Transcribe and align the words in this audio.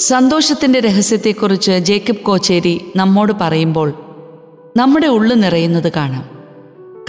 സന്തോഷത്തിന്റെ 0.00 0.80
രഹസ്യത്തെക്കുറിച്ച് 0.80 1.72
ജേക്കബ് 1.72 2.16
കോച്ചേരി 2.16 2.80
നമ്മോട് 2.96 3.32
പറയുമ്പോൾ 3.40 3.92
നമ്മുടെ 4.76 5.06
ഉള്ളു 5.06 5.34
നിറയുന്നത് 5.34 5.92
കാണാം. 5.96 6.30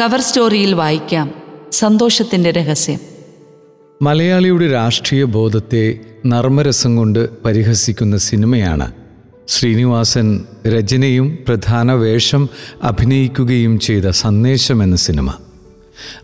കവർ 0.02 0.21
സ്റ്റോറിയിൽ 0.21 0.74
വായിക്കാം 0.74 1.31
സന്തോഷത്തിന്റെ 1.72 2.51
രഹസ്യം. 2.51 2.99
മലയാളിയുടെ 4.01 4.72
രാഷ്ട്രീയ 4.72 5.24
ബോധത്തെ 5.24 5.99
നർമ്മരസം 6.26 6.96
കൊണ്ട് 6.96 7.44
പരിഹസിക്കുന്ന 7.44 8.17
സിനിമയാണ്. 8.17 8.92
ശ്രീനിവാസൻ 9.47 10.46
രചനയും 10.67 11.37
പ്രധാന 11.47 11.92
വേഷം 11.92 12.49
അഭിനയിക്കുകയും 12.83 13.79
ചെയ്ത 13.79 14.10
സന്ദേശം 14.10 14.83
എന്ന 14.83 14.96
സിനിമ. 14.96 15.33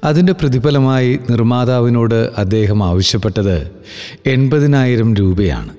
അതിന്റെ 0.03 0.33
പ്രതിഫലമായി 0.33 1.19
നിർമ്മാതാവിനോട് 1.29 2.29
അദ്ദേഹം 2.37 2.83
ആവശ്യപ്പെട്ടത് 2.83 3.71
എൺപതിനായിരം 4.25 5.15
രൂപയാണ്. 5.15 5.76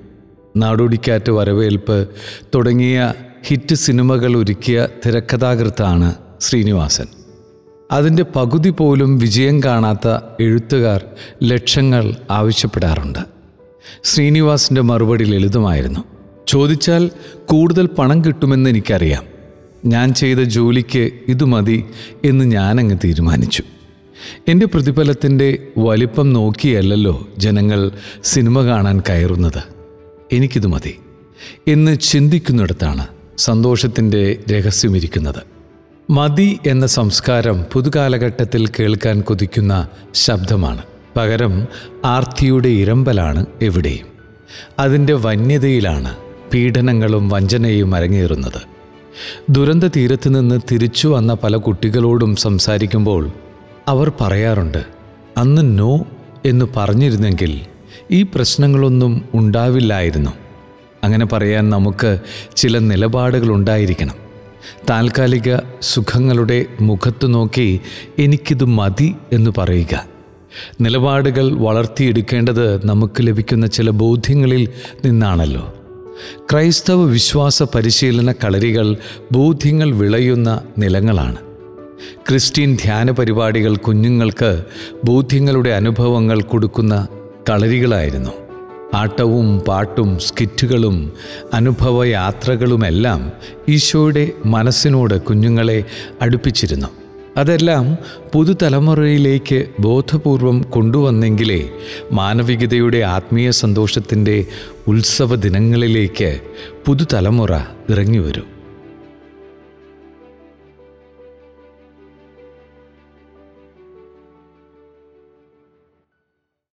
നാടോടിക്കാറ്റ് 0.59 1.31
വരവേൽപ്പ് 1.31 2.09
തുടങ്ങിയ 2.55 3.13
ഹിറ്റ് 3.47 3.75
സിനിമകൾ 3.75 4.37
ഒരുക്കിയ 4.37 4.87
തിരക്കഥാകൃത്താണ് 5.05 6.15
ശ്രീനിവാസൻ. 6.41 7.05
അതിന്റെ 7.91 8.25
പകുതി 8.35 8.69
പോലും 8.69 9.17
വിജയം 9.17 9.63
കാണാത്ത 9.63 10.07
എഴുത്തുകാർ 10.39 11.05
ലക്ഷങ്ങൾ 11.43 12.13
ആവശ്യപ്പെടാറുണ്ട്. 12.31 13.19
ശ്രീനിവാസിന്റെ 14.03 14.81
മറുപടി 14.81 15.23
ലളിതമായിരുന്നു. 15.23 15.99
ചോദിച്ചാൽ 16.47 17.11
കൂടുതൽ 17.45 17.85
പണം 17.85 18.25
കിട്ടുമെന്ന് 18.25 18.69
എനിക്കറിയാം. 18.69 19.23
ഞാൻ 19.85 20.13
ചെയ്ത 20.13 20.37
ജോലിക്ക് 20.37 21.11
ഇത് 21.27 21.43
മതി 21.43 21.85
എന്ന് 22.25 22.45
ഞാനങ്ങ് 22.45 22.97
തീരുമാനിച്ചു. 23.03 23.63
എന്റെ 24.47 24.65
പ്രതിഫലത്തിന്റെ 24.65 25.67
വലിപ്പം 25.77 26.33
നോക്കിയല്ലല്ലോ 26.33 27.27
ജനങ്ങൾ 27.37 27.91
സിനിമ 28.23 28.61
കാണാൻ 28.61 29.01
കയറുന്നത്. 29.09 29.78
എനിക്കിത് 30.31 30.67
മതി. 30.67 30.99
എന്ന് 31.67 31.97
ചിന്തിക്കുന്നിടത്താണ് 31.97 33.07
സന്തോഷത്തിന്റെ 33.37 34.43
രഹസ്യമിരിക്കുന്നത്. 34.51 35.43
മതി 36.11 36.59
എന്ന 36.67 36.87
സംസ്കാരം 36.87 37.65
പുതുകാലഘട്ടത്തിൽ 37.73 38.67
കേൾക്കാൻ 38.67 39.21
കൊതിക്കുന്ന 39.21 39.87
ശബ്ദമാണ്. 40.13 40.81
പകരം 41.17 41.67
ആർത്തിയുടെ 42.05 42.69
ഇരമ്പലാണ് 42.69 43.45
എവിടെയും. 43.61 44.05
അതിന്റെ 44.79 45.13
വന്യതയിലാണ് 45.13 46.15
പീഡനങ്ങളും 46.53 47.29
വഞ്ചനയും 47.29 47.95
അരങ്ങേറുന്നത്. 47.95 48.61
ദുരന്ത 49.49 49.83
തീരത്ത് 49.83 50.39
നിന്ന് 50.39 50.59
തിരിച്ചു 50.71 51.07
വന്ന 51.07 51.33
പല 51.33 51.55
കുട്ടികളോടും 51.55 52.35
സംസാരിക്കുമ്പോൾ 52.35 53.31
അവർ 53.87 54.11
പറയാറുണ്ട് 54.21 54.83
അന്ന് 55.37 55.79
നോ 55.79 56.05
എന്ന് 56.45 56.65
പറഞ്ഞിരുന്നെങ്കിൽ 56.75 57.61
ഈ 58.11 58.23
പ്രശ്നങ്ങളൊന്നും 58.23 59.25
ഉണ്ടാവില്ലായിരുന്നു. 59.33 60.31
അങ്ങനെ 61.03 61.25
പറയാൻ 61.25 61.69
നമുക്ക് 61.69 62.19
ചില 62.55 62.77
നിലപാടുകൾ 62.77 63.49
ഉണ്ടായിരിക്കണം. 63.49 64.15
താൽക്കാലിക 64.89 65.57
സുഖങ്ങളുടെ 65.81 66.65
മുഖത്തു 66.81 67.27
നോക്കി 67.27 67.81
എനിക്കിത് 68.19 68.63
മതി 68.63 69.15
എന്ന് 69.33 69.51
പറയുക. 69.57 70.05
നിലപാടുകൾ 70.81 71.53
വളർത്തിയെടുക്കേണ്ടത് 71.53 72.85
നമുക്ക് 72.85 73.27
ലഭിക്കുന്ന 73.27 73.67
ചില 73.67 73.89
ബോധ്യങ്ങളിൽ 73.89 74.69
നിന്നാണല്ലോ. 75.05 75.73
ക്രൈസ്തവ 76.51 77.03
വിശ്വാസ 77.03 77.63
പരിശീലന 77.63 78.31
കളരികൾ 78.31 78.97
ബോധ്യങ്ങൾ 79.31 79.91
വിളയുന്ന 79.91 80.61
നിലങ്ങളാണ്. 80.77 81.35
ക്രിസ്ത്യൻ 82.29 82.75
ധ്യാന 82.75 83.11
പരിപാടികൾ 83.11 83.75
കുഞ്ഞുങ്ങൾക്ക് 83.75 84.63
ബോധ്യങ്ങളുടെ 85.03 85.69
അനുഭവങ്ങൾ 85.69 86.41
കൊടുക്കുന്ന 86.41 87.07
കളരികളായിരുന്നു 87.49 88.29
ആട്ടവും 88.93 89.59
പാട്ടും 89.59 90.19
സ്കിറ്റുകളും 90.19 91.11
അനുഭവയാത്രകളുമെല്ലാം 91.53 93.31
ഈശോയുടെ 93.69 94.31
മനസ്സിനോട് 94.45 95.21
കുഞ്ഞുങ്ങളെ 95.21 95.83
അടുപ്പിച്ചിരുന്നു. 96.21 96.87
അതെല്ലാം 97.37 97.97
പുതുതലമുറയിലേക്ക് 98.33 99.65
ബോധപൂർവം 99.79 100.61
കൊണ്ടുവന്നെങ്കിലേ 100.61 101.69
മാനവികതയുടെ 102.11 102.97
ആത്മീയ 102.97 103.51
സന്തോഷത്തിന്റെ 103.51 104.45
ഉത്സവ 104.87 105.35
ദിനങ്ങളിലേക്ക് 105.35 106.39
പുതുതലമുറ 106.85 107.57
ഇറങ്ങിവരൂ. 107.89 108.41